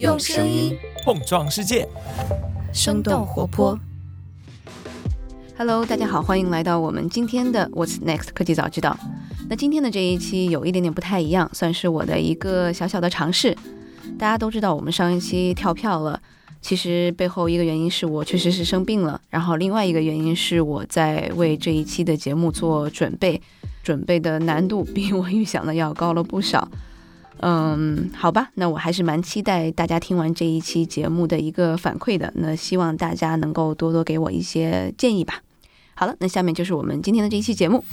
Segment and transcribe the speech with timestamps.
[0.00, 1.86] 用声音碰撞世界，
[2.72, 3.78] 生动活泼。
[5.56, 8.98] Hello，大家好，欢迎来到我们今天的 What's Next 科技早知道。
[9.48, 13.56] 那今天的这一期有一点点不太一样，算是我的一个小小的尝试。
[14.18, 16.20] 大家都知道我们上一期跳票了，
[16.60, 23.40] 其实背后一个原因是我确实是生病了，然后另外一个原因是我在为这一期的节目做准备，
[23.84, 26.68] 准备的难度比我预想的要高了不少。
[27.40, 32.32] 嗯，好吧，那我还是蛮期待大家听完这一期节目的一个反馈的。
[32.36, 35.42] 那希望大家能够多多给我一些建议吧。
[35.94, 37.84] 好了，那下面就是我们今天的这一期节目。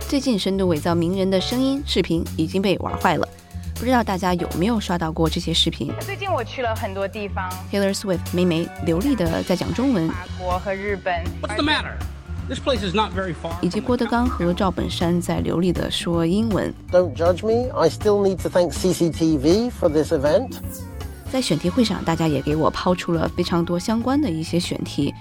[0.00, 3.28] 最近深度伪造名人的声音、视频已经被玩坏了，
[3.74, 5.90] 不知道大家有没有刷到过这些视频？
[6.00, 11.24] 最近我去了很多地方，Taylor Swift 梅梅流利的在讲中文，法国和日本。
[11.42, 11.94] What's the matter?
[12.52, 13.54] This place is not very far.
[13.62, 16.70] 以及郭德纲和赵本山在流利的说英文。
[16.90, 17.72] Don't judge me.
[17.74, 20.58] I still need to thank CCTV for this event.
[21.32, 25.14] 在选题会上，大家也给我抛出了非常多相关的一些选题，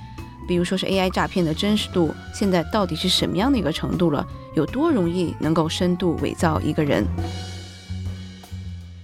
[0.46, 7.08] 比如说是 AI 诈骗的真实度现在到底是什么样的一个程度了，有多容易能够深度伪造一个人。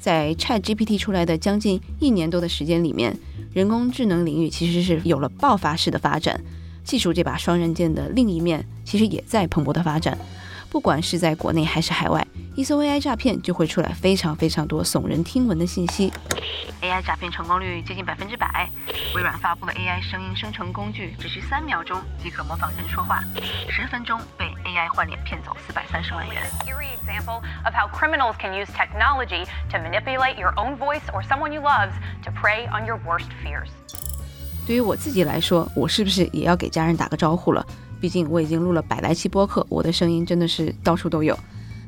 [0.02, 3.18] 在 ChatGPT 出来的将近一年多的时间里面，
[3.54, 6.42] 人工智能领域其实是有了爆发式的发展。
[6.88, 10.18] 技术这把双刃剑的另一面，其实也在蓬勃的发展。
[10.70, 16.12] 不管是在国内还是海外，一搜 AI 诈骗就会出来非常非常多耸人听闻的信息。
[16.82, 18.70] AI 诈骗成功率接近百分之百。
[19.14, 23.22] 微软发布了 AI 声音生成工具，只需三秒钟即可模仿人说话，
[23.70, 26.42] 十分钟被 AI 换脸骗走四百三十万元。
[26.66, 31.62] Eerie example of how criminals can use technology to manipulate your own voice or someone you
[31.62, 31.90] love
[32.24, 33.72] to prey on your worst fears.
[34.68, 37.66] 对于我自己来说，我是不是也要给家人打个招呼了？
[38.02, 41.40] 毕竟我已经录了百来期播客，我的声音真的是到处都有。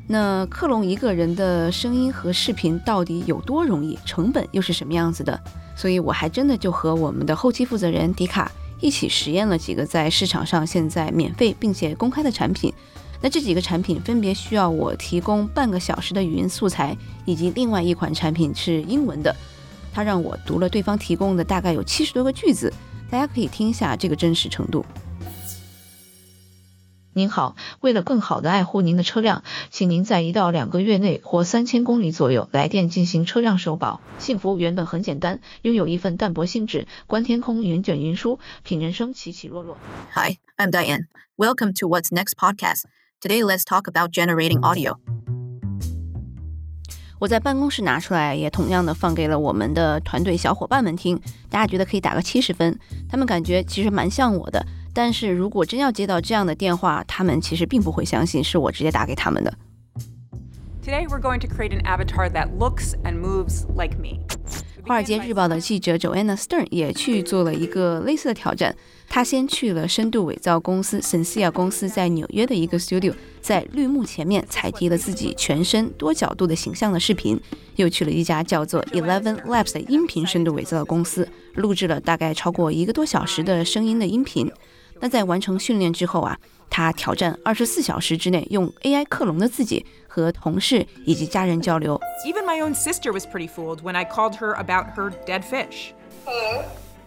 [0.06, 3.98] 那克隆一个人的声音和视频到底有多容易？
[4.06, 5.38] 成本又是什么样子的？
[5.76, 12.72] 所以我还真的就和我们的后期负责人迪卡一起实验了几个在市场上现在免费并且公开的产品。
[13.20, 16.96] 那这几个产品分别需要我提供半个小时的语音素材，
[17.26, 19.36] 以及另外一款产品是英文的。
[19.92, 22.72] 他让我读了对方提供的大概有七十多个句子，
[23.10, 24.84] 大家可以听一下这个真实程度。
[27.12, 34.00] 您好，为了更好的爱护您的车辆，请您在一到两个月内或三千公里左右来电进行车辆首保。
[34.20, 39.76] 幸福原本很简单，拥有一份淡泊心纸，观天空，云卷云舒，品人生起起落落。
[40.14, 41.06] Hi, I'm Diane.
[41.36, 42.84] Welcome to What's Next podcast.
[43.20, 44.98] Today, let's talk about generating audio.
[47.20, 51.20] 我在办公室拿出来，也同样的放给了我们的团队小伙伴们听，
[51.50, 52.76] 大家觉得可以打个七十分。
[53.10, 54.64] 他们感觉其实蛮像我的，
[54.94, 59.52] 但是如果真要接到这样的电话，他们其实并不会相信是我直接打给他们的。
[60.82, 64.18] Today, we're going to create an avatar that looks and moves like me.
[64.88, 68.74] 《华尔街日报》的记者 Joanna Stern 也去做了一个类似的挑战。
[69.12, 77.38] 他先去了深度伪造公司 Sensia 公司在纽约的一个 studio，在绿幕前面采集了自己全身多角度的形象的视频，
[77.74, 84.48] 又去了一家叫做 Eleven Labs 的音频深度伪造的公司，录制了大概超过一个多小时的声音的音频。
[85.00, 86.38] 那在完成训练之后啊，
[86.70, 92.00] 他挑战二十四小时之内用 AI 克隆的自己和同事以及家人交流。
[92.24, 95.92] Even my own sister was pretty fooled when I called her about her dead fish.
[96.24, 96.62] Hello.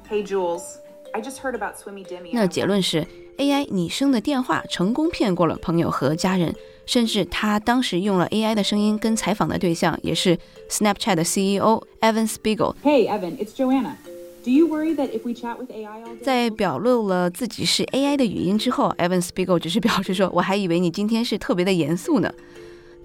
[0.10, 0.83] Hey, Jules.
[1.14, 2.32] I just heard about Swimmy Dimmy.
[2.34, 3.06] 那结论是
[3.38, 6.56] ，AI 拟声的电话成功骗过了朋友和家人，
[6.88, 10.38] 甚至他当时用了 AI 的声音跟采访的对象也是
[10.70, 13.96] Snapchat 的 CEO Evan Spiegel，Hey, Evan, it's Joanna.
[14.44, 16.24] Do you worry that if we chat with AI all day?
[16.24, 22.34] 在表露了自己是 AI 的语音之后，Evan Spiegel 只是表示说：“我还以为你今天是特别的严肃呢。”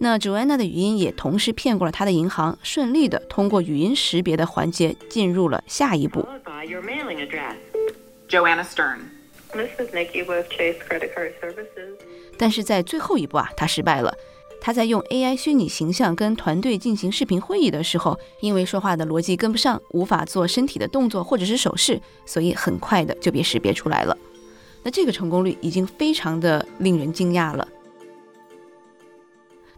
[0.01, 6.25] 那 Joanna 的语音也同时骗过了他的银行，顺利的通过语音识别的环节进入了下一步。
[8.29, 8.99] Joanna Stern.
[9.53, 11.97] This is Nikki with Chase Credit Card Services.
[12.37, 14.15] 但是在最后一步啊，他失败了。
[14.61, 24.17] 他在用 AI 虚拟形象跟团队进行视频会议的时候，因为说话的逻辑跟不上，无法做身体的动作或者是手势，所以很快的就被识别出来了。
[24.83, 27.67] 那这个成功率已经非常的令人惊讶了。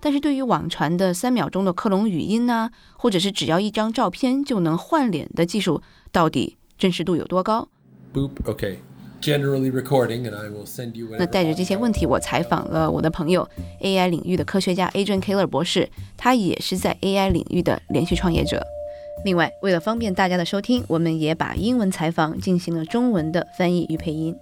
[0.00, 7.68] 但是对于网传的三秒钟的克隆语音呐、或者是只要一张照片就能换脸的技术，到底真实度有多高？
[8.12, 8.30] boop.
[8.44, 8.78] Ok
[9.20, 13.46] generally recording and i will send you 那带着这些问题我采访了我的朋友
[13.82, 15.86] ai 领域的科学家 adrian keller 博士
[16.16, 18.64] 他也是在 ai 领域的连续创业者。
[19.22, 24.34] 另外为了方便大家的收听我们也把英文采访进行了中文的翻译与配音。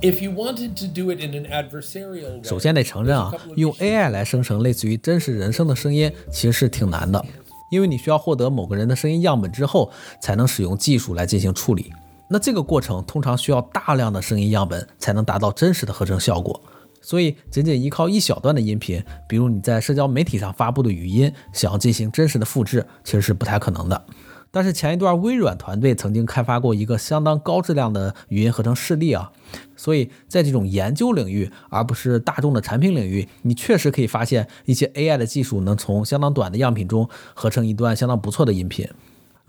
[0.00, 7.24] If you wanted to do it in an adversarial 首先得承认啊，用 AI 来生成类似于真实人声的声音，其实是挺难的，
[7.72, 9.90] 因为你需要获得某个人的声音样本之后，
[10.22, 11.92] 才能使用技术来进行处理。
[12.32, 16.62] 那这个过程通常需要大量的声音样本才能达到真实的合成效果。
[17.02, 24.04] 所以，仅仅依靠一小段的音频，比如你在社交媒体上发布的语音，想要进行真实的复制，其实是不太可能的。
[24.52, 29.32] 但是前一段微软团队曾经开发过一个相当高质量的语音合成示例啊，
[29.76, 38.88] 所以在这种研究领域，而不是大众的产品领域，你确实可以发现一些 AI 的技术能从相当短的样品中合成一段相当不错的音频。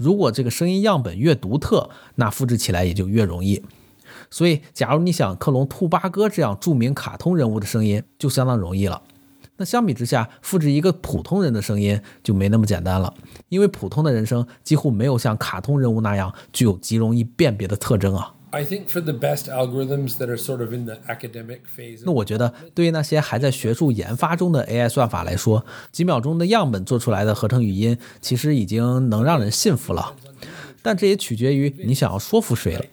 [0.02, 3.64] 如果这个声音样本越独特，那复制起来也就越容易。
[4.32, 9.02] 所以，假如你想克隆兔八哥这样著名卡通人物的声音，就相当容易了。
[9.58, 13.14] 那相比之下，复制一个普通人的声音就没那么简单了，
[13.50, 18.34] 因为普通的人声几乎没有像卡通人物那样具有极容易辨别的特征啊。
[18.54, 22.02] I think for the best algorithms that are sort of in the academic phase.
[22.06, 30.14] 那我觉得，对于那些还在学术研发中的 AI 算法来说，几秒钟的样本做出来的合成语音，其实已经能让人信服了。
[30.82, 32.84] 但这也取决于你想要说服谁了。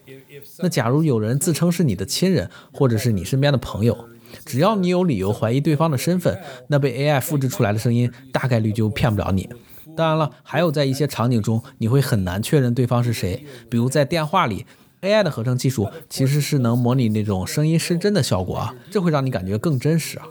[0.59, 4.07] 那假如有人自称是你的亲人，或者是你身边的朋友，
[4.45, 9.49] 只要你有理由怀疑对方的身份，那被 AI 复制出来的声音大概率就骗不了你。
[9.97, 14.65] 当然了，还有在一些场景中，你会很难确认对方是谁，比如在电话里。
[15.01, 20.25] AI 的合成技术其实是能模拟那种声音失真的效果啊，这会让你感觉更真实啊。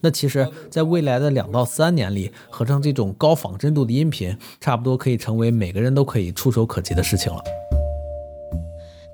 [0.00, 7.42] 那其实，在未来的两到三年里，合成这种高仿真度的音频，差不多可以成为每个人都可以触手可及的事情了。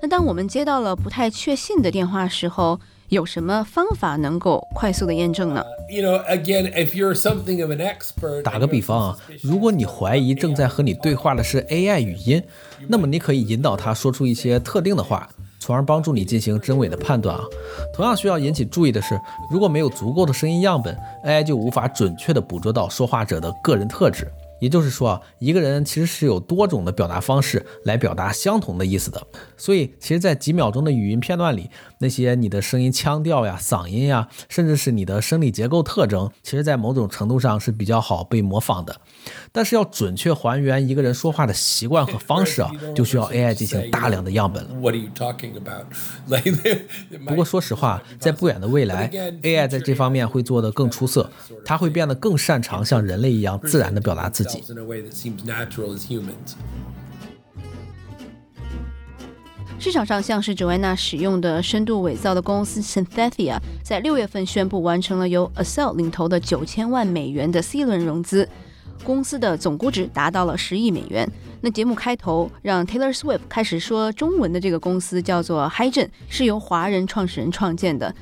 [0.03, 8.43] 那当我们接到了不太确信的电话时候，有什么方法能够快速的验证呢？You know, again, if you're something of an expert.
[8.43, 12.41] 打个比方啊，如果你怀疑正在和你对话的是 AI 语音，
[12.87, 15.29] 那么你可以引导它说出一些特定的话，
[15.59, 17.43] 从而帮助你进行真伪的判断啊。
[17.93, 19.21] 同样需要引起注意的是，
[19.51, 24.31] 如果没有足够的声音样本，AI 就无法准确的捕捉到说话者的个人特质。
[24.61, 29.27] 也就是说啊，一个人其实是有多种的表达方式来表达相同的意思的。
[29.57, 31.69] 所以，其实，在几秒钟的语音片段里，
[31.99, 39.01] 那些你的声音腔调呀、嗓音呀，甚至是你的生理结构特征，其实，在某种程度上是比较好被模仿的。
[39.53, 44.71] 但是，要准确还原一个人说话的习惯和方式啊， 就需要 AI 进行大量的样本了。
[47.27, 49.09] 不过，说实话，在不远的未来
[49.43, 51.31] ，AI 在这方面会做得更出色，
[51.65, 54.50] 它会变得更擅长像人类一样自然地表达自己。
[59.79, 68.47] 市场上像是 Joanna 使用的深度伪造的公司 Synthesia，在六月份宣布完成了由 Accel 领投的九千万美元的 C 轮融资，
[69.05, 71.31] 公司的总估值达到了十亿美元。
[71.63, 78.15] 那节目开头让 Taylor Swift 开始说中文的这个公司叫做 HiGen，是由华人创始人创建的。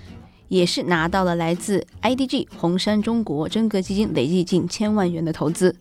[0.48, 5.76] 也是拿到了来自 IDG 红杉中国真格基金累计近千万元的投资。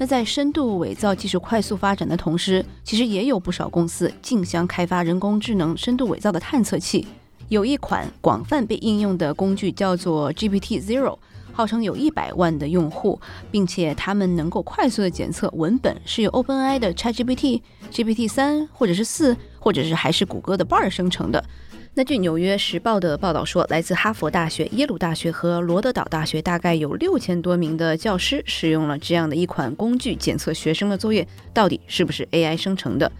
[0.00, 7.06] 那在深度伪造技术快速发展的同时，其实也有不少公司竞相开发人工智能深度伪造的探测器。
[7.50, 11.18] 有一款广泛被应用的工具叫做 GPT Zero，
[11.52, 13.20] 号称有一百万的用户，
[13.50, 17.60] 并且他们能够快速的检测文本是由 OpenAI 的 ChatGPT、
[17.92, 21.44] GPT 三或者是四，或者是还是谷歌的 Bard 生成的。
[21.92, 33.10] 那据《纽约时报》的报道说，来自哈佛大学、耶鲁大学和罗德岛大学大概有六千多名的教师使用了这样的一款工具检测学生的作业到底是不是 AI 生成的。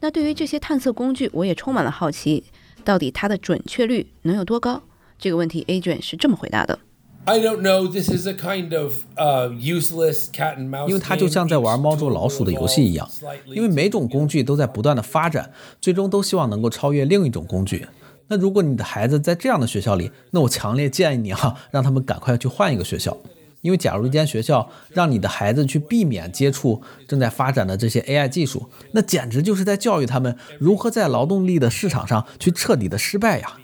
[0.00, 2.44] 那对于这些探测工具，我也充满了好奇，
[2.84, 4.82] 到底它的准确率能有多高？
[5.18, 6.78] 这个问题，Adrian 是这么回答的
[7.24, 7.90] ：“I don't know.
[7.90, 10.86] This is a kind of uh useless cat and mouse.
[10.86, 13.10] 因为它就像在玩猫捉老鼠的游戏一样，
[13.46, 17.84] 因为每种工具都在不断的发展，最终都希望能够超越另一种工具。”
[18.32, 23.14] 那如果你的孩子在这样的学校里，那我强烈建议你哈，让他们赶快去换一个学校，
[23.60, 33.58] 因为假如一间学校让你的孩子去避免接触正在发展的这些 AI 技术，那简直就是在教育他们如何在劳动力的市场上去彻底的失败呀。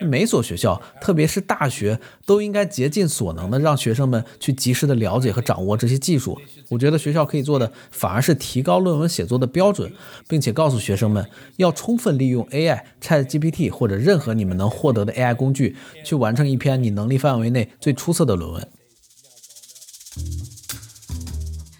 [0.00, 6.38] 每所学校，特别是大学，都应该竭尽所能的让学生们去及时的了解和掌握这些技术。
[6.68, 9.92] 我觉得学校可以做的，反而是提高论文写作的标准，
[10.28, 18.68] 并且告诉学生们要充分利用 AI、ChatGPT 或者任何你们能获得的 AI 工具，去完成一篇你能力范围内最出色的论文。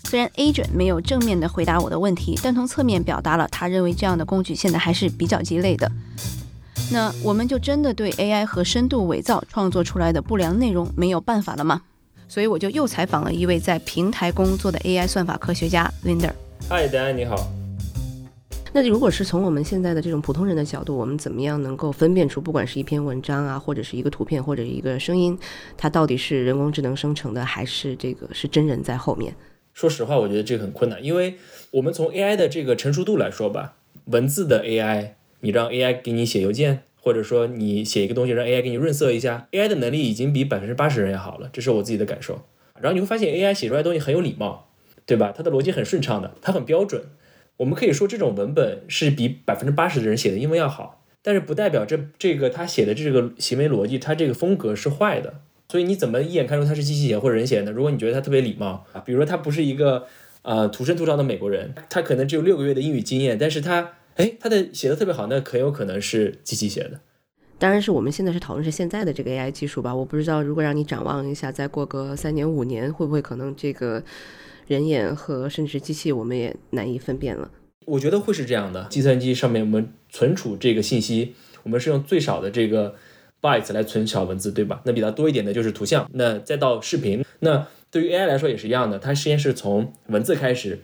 [0.04, 5.90] 虽然 Agent 没有正面的回答我的问题，但从侧面表达了他认为这样的工具现在还是比较鸡肋的。
[6.92, 11.82] 那我们就真的对 AI 和深度伪造创作出来的不良内容没有办法了吗？
[12.28, 16.30] 所以我就又采访了一位在平台工作的 AI 算法科学家 Linder。
[16.68, 17.36] 嗨，大家你好。
[18.72, 25.38] 那如果是从我们现在的这种普通人的角度，我们怎么样能够分辨出，不管是一篇文章啊，或者是一个图片，或者一个声音，
[25.76, 29.34] 它到底是人工智能生成的，还是这个是真人在后面？
[29.72, 31.36] 说实话，我觉得这个很困难，因为
[31.70, 33.74] 我们从 AI 的这个成熟度来说吧，
[34.06, 35.10] 文字的 AI，
[35.44, 42.46] 你让 AI 给你写邮件，或者说你写一个东西让 AI 给你润色一下，AI 的能力已经比百分之八十人要好了，这是我自己的感受。
[42.80, 44.70] 然后你会发现 AI 写出来的东西很有礼貌，
[45.04, 45.34] 对吧？
[45.36, 47.02] 它的逻辑很顺畅的，它很标准。
[47.58, 55.42] 我们可以说这种文本是比百分之八十的人写的英文要好，但是不代表这这个他写的这个行为逻辑，他这个风格是坏的。
[55.68, 57.70] 所以你怎么一眼看出他是机器写或者人写的？
[57.70, 60.06] 如果你觉得他特别礼貌啊，比如说他不是一个
[60.40, 67.00] 呃土生土长的美国人，他可能只有六个月的英语经验，但是他哎他的写的特别好，那很有可能是机器写的。
[67.58, 74.02] 当然是我们现在是讨论是现在的这个 AI 技术吧，我不知道如果让你展望一下，再过个三年五年，会不会可能这个
[74.66, 77.50] 人眼和甚至机器我们也难以分辨了。
[77.86, 82.94] 我觉得会是这样的，计算机上面我们存储这个信息，我们是用最少的这个
[83.40, 84.82] bytes 来存小文字，对吧？
[84.84, 87.24] 那比它多一点的就是图像，那再到视频。
[87.40, 90.80] 那对于 AI 来说也是一样的，它实验是从文字开始，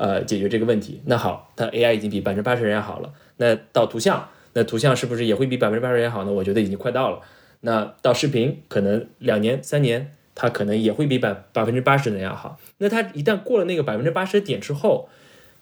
[0.00, 1.02] 呃，解决这个问题。
[1.04, 3.12] 那好，它 AI 已经比百分之八十人要好了。
[3.36, 6.32] 那到图像，那图像是不是也会比百分之八十人好呢？
[6.32, 7.20] 我觉得已经快到了。
[7.60, 12.58] 那到视频，可能两年、三年，它可能也会比百百分之八十的人要好。
[12.78, 15.10] 那它一旦过了那个百分之八十的点之后，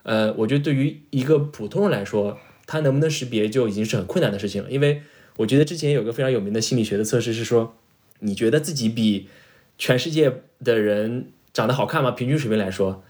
[0.04, 4.71] 呃，我觉得对于一个普通人来说，他能不能识别就已经是很困难的事情了。
[4.71, 5.02] 因为
[5.38, 7.75] 我觉得之前有个非常有名的心理学的测试是说，
[8.21, 9.28] 你觉得自己比
[9.76, 12.12] 全世界的人长得好看吗？
[12.12, 13.02] 平均水平来说，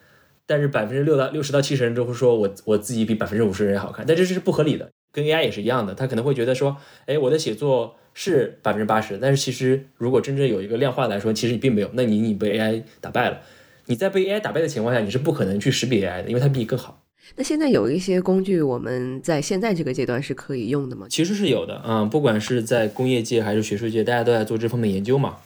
[0.49, 4.89] 但是百分之六到六十到七十人都会说我我自己比百分之五十人好看，但这是不合理的。
[5.13, 6.77] 跟 AI 也是一样的，他可能会觉得说，
[7.07, 13.41] 哎，我的写作是百分之八十，但是其实如果真正有一个量化来说，其实你并没有，那你你被 AI 打败了。
[13.87, 17.03] 你在被 AI 打败的情况下，你是不可能去识别 AI 的，因为它比你更好。
[17.37, 21.07] 那现在有一些工具，我们在现在这个阶段是可以用的吗？
[21.09, 25.39] 其实是有的，嗯，不管是在工业界还是学术界，大家都在做这方面研究嘛，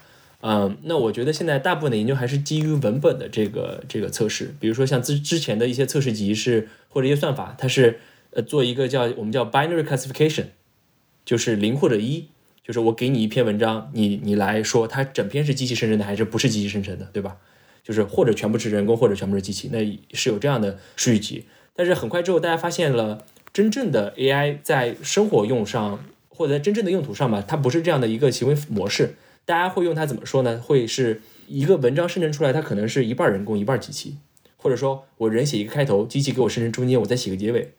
[0.45, 8.01] 嗯，那我觉得现在大部分的研究还是基于文本的这个这个测试，比如说像之之前的一些测试集是或者一些算法，它是
[8.33, 10.47] 呃做一个叫我们叫 binary classification，
[11.25, 12.27] 就是零或者一，
[12.67, 17.37] 就是我给你一篇文章，你你来说它整篇是机器生成的还是不是机器生成的，对吧？
[17.85, 19.79] 就是或者全部是人工，或者全部是机器，那
[20.13, 21.45] 是有这样的数据集。
[21.77, 29.15] 但是很快之后，大家发现了真正的 AI 在生活用上，或者在真正的用途上吧，它不是这样的一个行为模式。
[29.45, 30.59] 大家会用它怎么说呢？
[30.59, 34.17] 会是一个文章生成出来，它可能是一半人工，一半机器，
[34.57, 37.73] 或者说我人写一个开头，机器给我生成中间，我再写个结尾。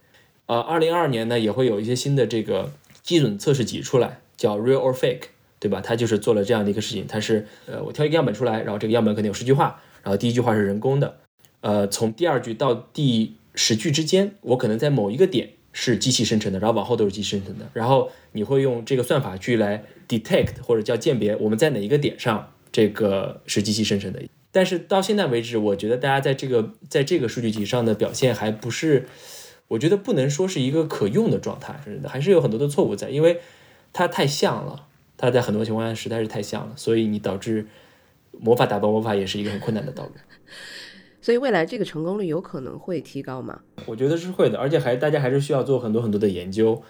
[0.45, 5.27] 呃，二零二二年呢，也会有一些新的这个基准测试集出来，叫 Real or Fake，
[5.59, 5.79] 对吧？
[5.79, 11.19] 它就是做了这样的一个事情，它是呃，我挑一个样本出来，然后这个样本肯定有十句话，然后第一句话是人工的，
[11.61, 17.69] 呃，从第二句到第十句之间，我可能在某一个点是机器生成的，然后往后都是机器生成的。
[17.71, 19.83] 然后你会用这个算法去来
[20.19, 24.21] detect 或者叫鉴别我们在哪一个点上这个是机器生成的。
[24.51, 29.07] 但是到现在为止，我觉得大家在这个在这个数据集上的表现还不是，
[29.69, 33.39] 我觉得不能说是一个可用的状态，还是有很多的错误在，因为
[33.91, 34.85] 它太像了，
[35.17, 37.65] 它在很多情况下实在是太像了，所以你导致
[38.31, 40.11] 魔法打败魔法也是一个很困难的道路。
[41.19, 43.61] 所以未来这个成功率有可能会提高吗？
[43.87, 46.83] 我觉得是会的，而且还大家还是需要做很多很多的研究。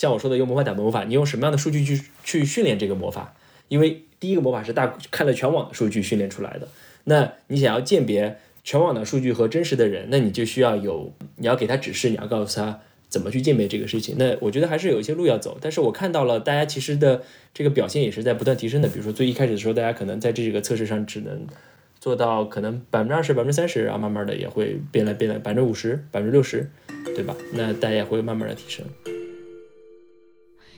[0.00, 3.34] 像我说的，用魔法打魔法，你用什么样的数据去去训练这个魔法？
[3.68, 6.66] 因为第一个魔法是大看了全网的数据训练出来的，
[7.04, 12.80] 那你想要鉴别全网的数据和真实的人，那你就需要有你要给他指示，你要告诉他
[13.10, 14.16] 怎么去鉴别这个事情。
[14.18, 17.20] 那我觉得还是有一些路要走，但是我看到了大家其实的
[17.52, 18.88] 这个表现也是在不断提升的。
[18.88, 21.46] 比如说最一开始的时候，大家可能在这个测试上只能。
[22.00, 26.66] 做到可能百分之二十、百分之三十，然后慢慢的也会变来变来，百分之五十、百分之六十，
[27.14, 27.36] 对吧？
[27.52, 28.86] 那大家也会慢慢的提升。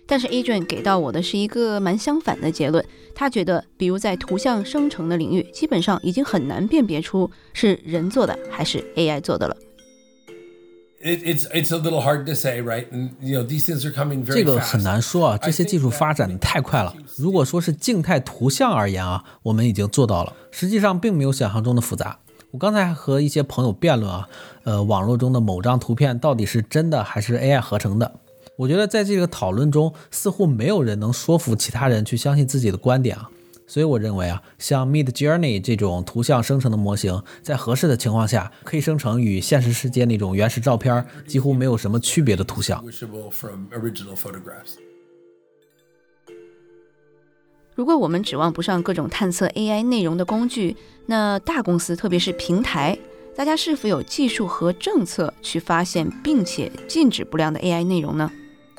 [0.07, 9.57] 但是 Adrian 给到我的是一个蛮相反的结论，他觉得，比如在图像生成的领域，基本上已经很难辨别出是人做的还是 AI 做的了。
[11.05, 12.87] It, it's it's a little hard to say, right?
[12.93, 16.95] And you know these things are coming very 这个很难说啊，这些技术发展的太快了。
[17.17, 22.21] 如果说是静态图像而言啊，我们已经做到了，实际上并没有想象中的复杂。
[22.53, 24.29] 我刚才还和一些朋友辩论啊，
[24.63, 28.13] 呃，网络中的某张图片到底是真的还是 AI 合成的？
[28.57, 33.31] 我觉得在这个讨论中，似乎没有人能说服其他人去相信自己的观点啊。
[33.67, 42.85] 所以我认为啊，像 Mid Journey 这种图像生成的模型，在合适的情况下，可以生成与现实世界那种原始照片几乎没有什么区别的图像。
[47.75, 52.99] 如果我们指望不上各种探测 AI 内容的工具，那大公司，特别是平台，
[53.35, 58.31] 大家是否有技术和政策去发现并且禁止不良的 AI 内容呢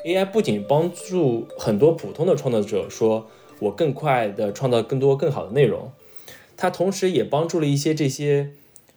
[0.04, 3.28] ？AI 不仅帮助很多普通的创作者说。
[3.60, 5.92] 我更快的创造更多更好的内容，
[6.56, 8.50] 它同时也帮助了一些这些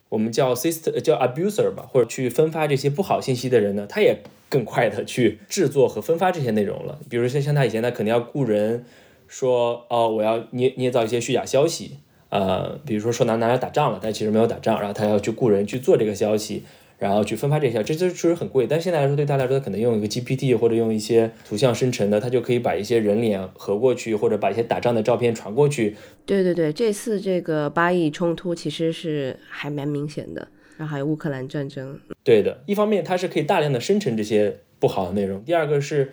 [0.08, 4.18] 我们叫 system 叫 abuser 吧，或者去分发这些不好信息的人呢，他也
[4.50, 6.98] 更快的去制作和分发这些内容了。
[7.08, 8.84] 比如说像他以前，他肯定要雇人
[9.28, 11.98] 说，哦，我要捏捏造一些虚假消息，
[12.30, 16.64] 呃，比如说说哪哪哪打仗了，但其实没有打仗，然后他要去雇人去做这个消息。
[16.98, 18.66] 然后去分发这些，这这确实很贵。
[18.66, 25.96] 但现在来说，对他来说，他可能用一个 GPT 或者用一些图像生成的，他就可以把一些人脸合过去，或者把一些打仗的照片传过去。
[26.26, 32.00] 对对对，这次这个巴以冲突其实是还蛮明显的，然后还有乌克兰战争。
[32.24, 36.10] 对的，一方面它是可以大量的生成这些不好的内容，第二个是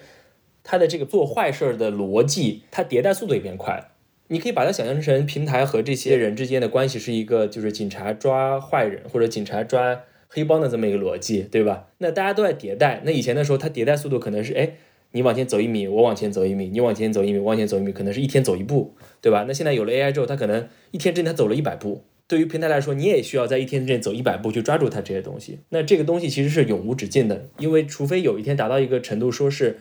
[0.63, 3.87] 它的这个做坏事儿的逻辑，它迭代速度也变快了。
[4.27, 10.01] 你可以把它想象成平台和这些人之间的关系是一个，就是警察抓坏人或者警察抓。
[10.27, 11.87] 黑帮的这么一个逻辑，对吧？
[11.99, 13.01] 那大家都在迭代。
[13.05, 14.73] 那以前的时候，它迭代速度可能是，哎，
[15.11, 19.45] 你往前走一米，我往前走一米，你往前走一米，往前走一米，可能是一天走一步，对吧？
[19.47, 22.03] 那现在有了 AI 之后，它可能一天之内它走了一百步。
[22.27, 25.59] 对于平台来说，你也需要在一天之内走一百步去抓住它这些东西。
[25.69, 29.77] 那这个东西其实是永无止境的，因为除非有一天达到一个程度，说是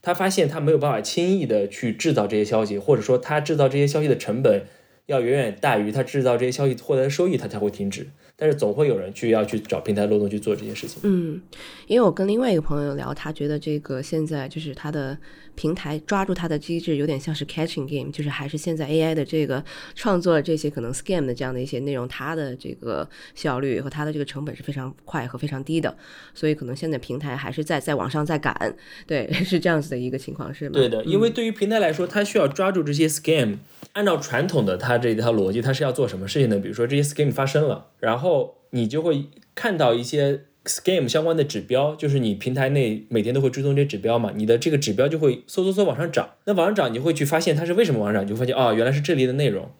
[0.00, 4.62] 他发现他没有办法轻易的去制造这些消息，或者说他制造这些消息的成本
[5.06, 8.06] 要远远大于他制造这些消息获得的收益，他才会停止。
[8.36, 11.00] 但是总会有人去要去找平台漏洞去做这件事情。
[11.04, 11.40] 嗯，
[11.86, 15.16] 因为我跟另外一个朋友聊，他觉得这个现在就是他的
[15.54, 19.64] 平台抓住他的机制有点像是 catching game，就是还是现在 AI 的这个
[19.94, 25.96] 创作这些可能 scam 的这样的一些内容，它的这个效率和它的这个成本是非常快和非常低的，
[26.34, 28.76] 所以可能现在平台还是在在往上在赶，
[29.06, 30.72] 对，是这样子的一个情况，是吗？
[30.74, 33.58] 对的，因为对于平台来说，它需要抓住这些 scam，
[33.92, 36.58] 按照传统的它这一套逻辑，它是要做什么事情呢？
[36.58, 46.30] 比如说这些 scam 发生了，然后后你就会看到一些 scam 相关的指标，就是你平台内每天都会追踪这些指标嘛，你的这个指标就会嗖嗖嗖往上涨。
[46.46, 49.70] 那往上涨，你会去发现它是为什么往上涨，你就发现啊，原来是这里的内容。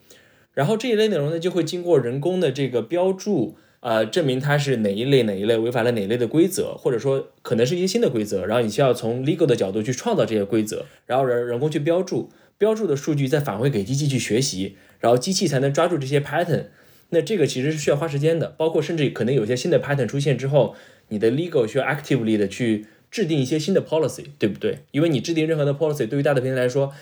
[0.52, 8.46] 然后这一类内容呢，就会经过人工的这个标注，呃，证明它是哪一类哪一类违反了哪一类的规则，或者说可能是一些新的规则。
[8.46, 16.66] 然后你需要从 legal 的角度去创造这些规则，然后人人工去标注，标注的数据再返回给机器去学习，然后机器才能抓住这些 pattern。
[17.14, 20.74] 那这个其实是需要花时间的，包括甚至可能有些新的 pattern 出现之后，
[21.08, 24.80] 你的 legal 需要 actively 的去制定一些新的 policy，对不对？
[24.90, 26.92] 因为你制定任何的 policy，对于大的平台来说，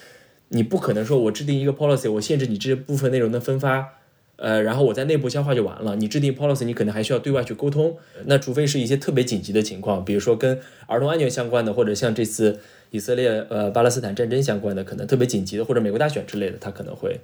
[0.49, 3.95] 你不可能说我制定一个 policy，我限制你这部分内容的分发，
[4.37, 5.97] 呃，然后我在内部消化就完了。
[5.97, 7.97] 你制定 policy，你可能还需要对外去沟通。
[8.27, 17.21] 那除非是一些特别紧急的情况，比如说跟儿童安全相关的，或者像这次以色列呃巴勒斯坦战争相关的，可能特别紧急的，或者美国大选之类的，它可能会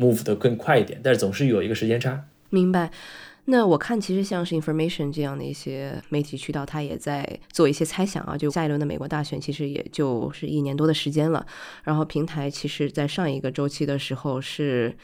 [0.00, 2.24] move 的更快一点，但是总是有一个时间差。
[2.48, 2.90] 明白，
[3.44, 8.36] 那我看其实像是 Information 这样的一些媒体渠道，它也在做一些猜想啊。
[8.36, 11.46] 就下一轮的美国大选，其实也就是一年多的时间了。
[11.84, 14.96] 然后平台其实在上一个周期的时候是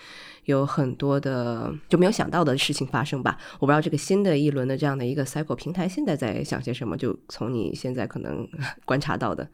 [0.45, 3.39] 有很多的就没有想到的事情发生吧。
[3.61, 6.97] 我不知道这个新的一轮的这样的一个 cycle，平台现在在想些什么？
[6.97, 8.49] 就从你现在可能
[8.85, 9.49] 观察到的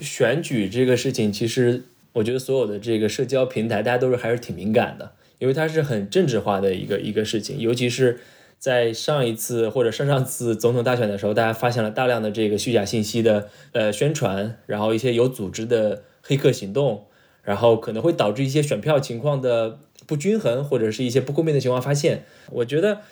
[0.00, 5.12] 选举这个事情，其实我觉得所有的这个社交平台，大家都是还是挺敏感的。
[5.38, 8.18] 因为它是很政治化的一个一个事情，尤其是
[8.58, 17.04] 在上一次或者上上次总统大选的时候，大家发现了大量的这个虚假信息的呃宣传，然后一些有组织的黑客行动，
[17.44, 22.24] 然后可能会导致一些选票情况的不均衡，或者是一些不公平的情况发现。
[22.50, 23.02] 我觉得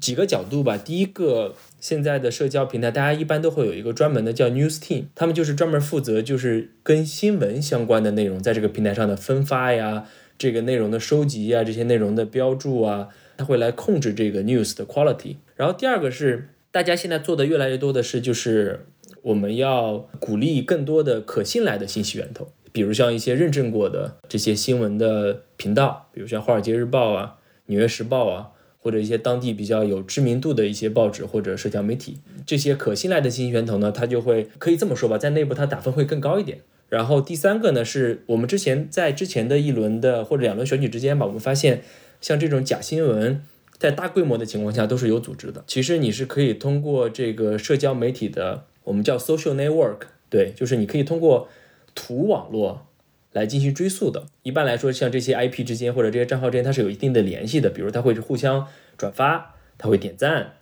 [0.00, 10.06] 几个角度吧，第一个，现在的社交平台大家一般都会有一个专门的叫 news team，他们就是专门负责就是跟新闻相关的内容在这个平台上的分发呀。
[10.36, 15.36] 这个内容的收集啊，这些内容的标注啊，它会来控制这个 news 的 quality。
[15.54, 18.86] 然后第二个是，大家现在做的越来越多的是，就是
[19.22, 28.50] 我们要鼓励更多的可信赖的信息源头，比如像一些认证过的这些新闻的频道，比如像《华尔街日报》啊、《纽约时报》啊，
[28.84, 36.58] 或者一些当地比较有知名度的一些报纸或者社交媒体，这些可信赖的信息源头呢，它就会可以这么说吧，在内部它打分会更高一点。
[36.90, 41.82] 然后第三个呢，是我们之前在之前的一轮的或者两轮选举之间吧，我们发现
[42.20, 43.42] 像这种假新闻
[43.78, 45.64] 在大规模的情况下都是有组织的。
[45.66, 51.48] 其实你是可以通过这个社交媒体的，我们叫 social network，对，就是你可以通过
[51.94, 52.86] 图网络
[53.34, 54.26] 来进行追溯的。
[54.42, 58.66] 一般来说，像这些 IP 之间或者这些账号之间，它是有一定的联系的，比如它会互相
[58.96, 60.54] 转发，它会点赞，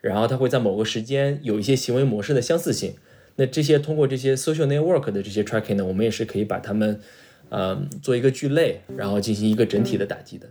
[0.00, 2.94] 然后它会在某个时间有一些行为模式的相似性。
[3.36, 7.00] 那这些通过这些 social network 的这些 tracking 呢，我们也是可以把它们，
[7.48, 10.48] 呃，做一个聚类，然后进行一个整体的打击的。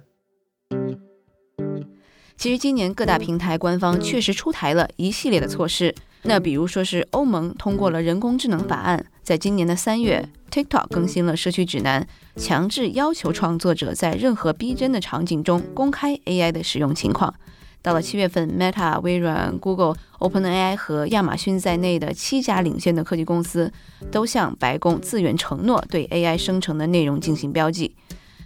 [2.36, 5.94] 其实今年各大平台官方确实出台了一系列的措施。
[6.24, 12.06] 那比如说是欧盟通过了人工智能法案，在今年的三月，TikTok 更新了社区指南，
[12.36, 17.34] 强制要求创作者在任何逼真的场景中公开 AI 的使用情况。
[17.82, 23.72] 到了七月份，Meta、微软、Google、OpenAI 和亚马逊在内的七家领先的科技公司
[24.12, 27.96] 都向白宫自愿承诺对 AI 生成的内容进行标记。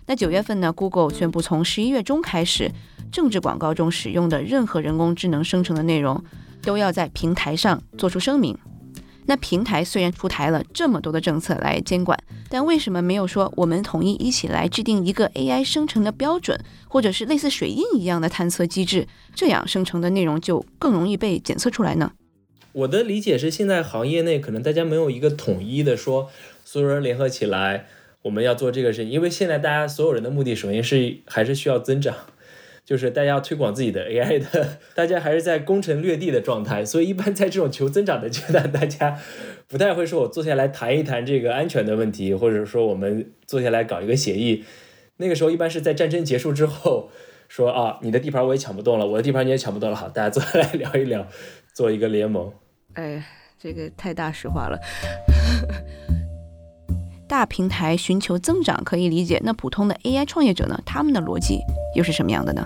[0.05, 2.71] 那九月份呢，Google 宣布从十一月中开始，
[3.11, 6.23] 政治广告中使用的任何人工智能生成的内容
[6.61, 8.57] 都要在平台上做出声明。
[9.25, 22.11] 那平台虽然出台了这么多的政策来监管，但为什么没有说我们统一一起来制定一个 AI 生成的标准，或者是类似水印一样的探测机制，这样生成的内容就更容易被检测出来呢？
[22.73, 26.29] 我的理解是，现在行业内可能大家没有一个统一的说，
[26.65, 27.85] 所有人联合起来，
[28.23, 32.15] 我们要做这个事情，因为现在大家所有人的目的，首先是还是需要增长。
[32.85, 39.17] 就是大家要推广自己的 AI 的，大家还是在攻城略地的状态，所以一般在这种求增长的阶段，大家
[39.69, 44.65] 不太会说我坐下来谈一谈这个安全的问题，或者说我们坐下来搞一个协议。
[45.15, 47.09] 那个时候一般是在战争结束之后，
[47.47, 51.25] 说啊，你的地盘我也抢不动了，我的地盘你也抢不动了，好，大家坐下来 聊一聊，
[51.73, 52.51] 做一个联盟。
[52.95, 53.23] 哎，
[53.57, 54.77] 这个太大实话了。
[57.33, 60.79] 大平台寻求增长可以理解，那普通的 AI 创业者呢？
[60.85, 61.61] 他们的逻辑
[61.95, 62.63] 又是什么样的呢？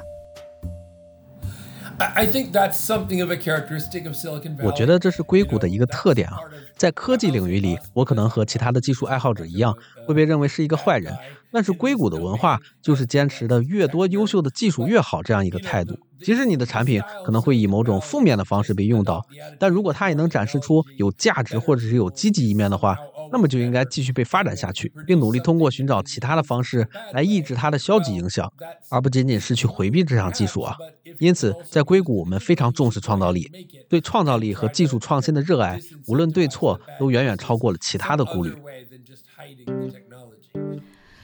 [4.62, 6.36] 我觉得这是硅谷的一个特点啊，
[6.75, 9.73] 在科技领域里，我可能和其他的技术爱好者一样，
[10.06, 11.15] 会被认为是一个坏人。
[11.49, 15.97] 但是硅谷的文化就是坚持的越多优秀的技术越好这样一个态度。
[16.19, 19.25] 即使你的产品可能会以某种负面的方式被用到，
[19.58, 22.97] 但如果它也能展示出有价值或者是有积极一面的话，
[23.31, 28.51] 那么就应该继续被发展下去，并努力通过寻找其他的方式来抑制它的消极影响，
[28.89, 30.75] 而不仅仅是去回避这项技术啊。
[31.19, 33.49] 因此，在硅谷我们非常重视创造力，
[33.89, 38.53] 对创造力和技术创新的热爱，无论对错都远远超过了其他的顾虑。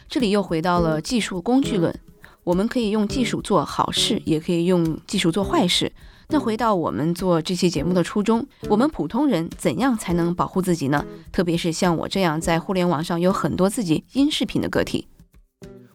[0.08, 1.94] 这里又回到了技术工具论。
[2.44, 5.92] 我们可以用技术做好事，也可以用技术做坏事。
[6.30, 11.06] 那回到我们做这期节目的初衷，我们普通人怎样才能保护自己呢？
[11.32, 15.08] 特别是像我这样在互联网上有很多自己音视频的个体。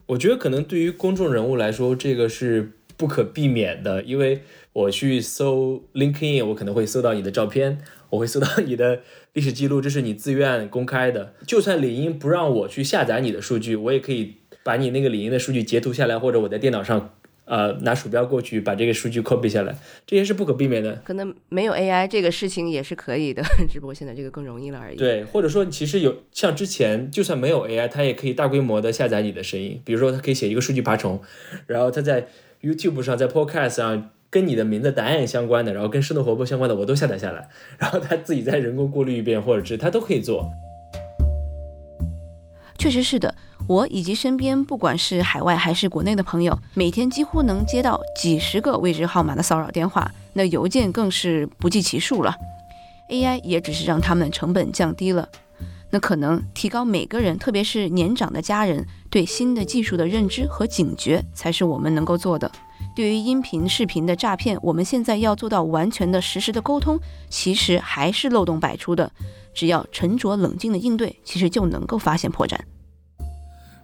[0.05, 7.79] 我觉得可能对于公众人物来说，这个是不可避免的，因为我去搜 LinkedIn，我可能会搜到你的照片，
[8.11, 9.01] 我会搜到你的
[9.33, 11.33] 历史记录，这是你自愿公开的。
[11.45, 14.35] 就算领英不让我去下载你的数据，我也可以。
[14.61, 17.13] 把你那个领英的数据截图下来，或者我在电脑上，
[17.49, 20.93] 呃，拿鼠标过去把这个数据 copy 下来，这些是不可避免的。
[21.03, 24.95] 可能没有 AI 这个事情也是可以的， 只不过现在这个更容易了而已。
[24.95, 29.81] 对，或者说其实有像之前，就算没有 AI，它也可以大规模的下载你的声音。
[29.83, 31.19] 比如说，它可以写一个数据爬虫，
[31.65, 32.27] 然后它在
[32.61, 40.51] YouTube 上，在 Podcast 上跟你的名字答案相关的，然后跟生动活泼相关的，我都下载下来，然后它自己再人工过滤一遍，或者是它都可以做。
[42.79, 43.35] 确实是的，
[43.67, 52.33] 我以及身边不管是海外还是国内的朋友，每天几乎能接到几十个未知号码的骚扰电话，那邮件更是不计其数了。
[53.09, 55.27] AI 也只是让他们成本降低了，
[55.89, 62.49] 那可能提高每个人，特别是年长的家人对新的技术的认知和警觉，才是我们能够做的。
[62.95, 66.97] 对于音频、视频的诈骗，我们现在要做到完全的实时的沟通，
[67.29, 69.11] 其实还是漏洞百出的。
[69.53, 72.57] 只要沉着冷静的应对，其实就能够发现破绽。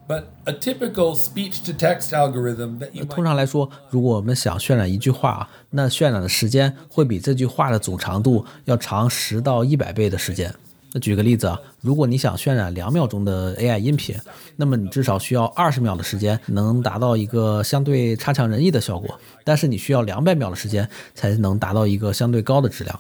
[0.08, 10.54] but a typical speech to text algorithm 通常来说，如果我们想渲染一句话，那渲染的时间会比这句话的总长度要长十到一百倍的时间。
[10.94, 14.16] 那举个例子啊，如果你想渲染两秒钟的 AI 音频，
[14.56, 19.20] 那么你至少需要二十秒的时间，能达到一个相对差强人意的效果。
[19.44, 22.98] 但是你需要两百秒的时间，才能达到一个相对高的质量。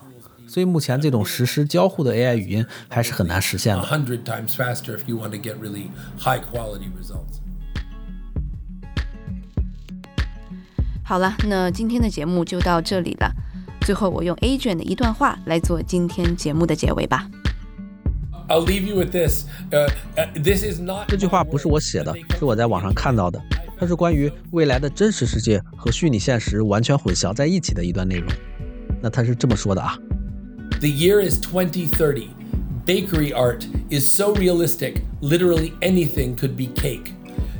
[0.56, 3.82] 所以目前这种实时交互的 AI 语音还是很难实现的。
[11.04, 13.30] 好了，那今天的节目就到这里了。
[13.82, 17.30] 最后，我用 Adrian 的一段话来做今天节目的结尾吧。
[18.48, 19.48] I'll leave you with this.
[20.42, 23.38] This is not 这句话不是我写的，是我在网上看到的。
[23.78, 28.32] 它是关于未来的真实世界和虚拟现实完全混淆在一起的一段内容。
[29.02, 29.98] 那他是这么说的啊。
[30.80, 32.28] The year is 2030.
[32.86, 37.14] Bakery art is so realistic, literally anything could be cake.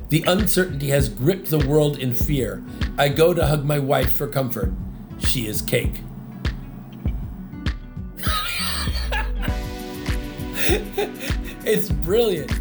[0.10, 2.62] The uncertainty has gripped the world in fear.
[2.98, 4.74] I go to hug my wife for comfort.
[5.20, 6.02] She is cake.
[11.66, 12.52] it's brilliant.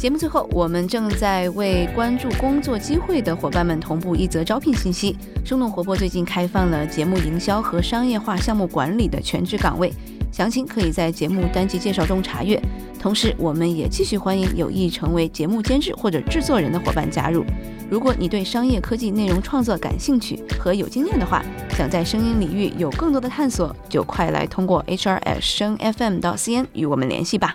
[0.00, 5.14] 节目最后，我们正在为关注工作机会的伙伴们同步一则招聘信息。
[5.44, 9.92] 生动活泼最近开放了节目营销和商业化项目管理的全职岗位，
[10.32, 12.58] 详情可以在节目单集介绍中查阅。
[12.98, 17.44] 同时，我们也继续欢迎有意成为节目监制或者制作人的伙伴加入。
[17.90, 21.44] 如果你对商业科技内容创作感兴趣和有经验的话，
[21.76, 27.54] 想在声音领域有更多的探索，就快来通过 H R S 声 FM 到 CN 与我们联系吧。